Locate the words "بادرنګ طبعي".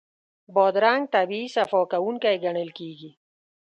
0.53-1.43